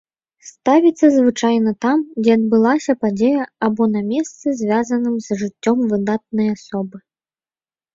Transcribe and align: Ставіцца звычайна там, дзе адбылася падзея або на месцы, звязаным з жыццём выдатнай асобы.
Ставіцца 0.51 1.05
звычайна 1.17 1.73
там, 1.85 1.97
дзе 2.23 2.31
адбылася 2.39 2.97
падзея 3.03 3.43
або 3.71 3.83
на 3.95 4.01
месцы, 4.11 4.45
звязаным 4.65 5.15
з 5.31 5.43
жыццём 5.47 5.77
выдатнай 5.95 6.47
асобы. 6.61 6.97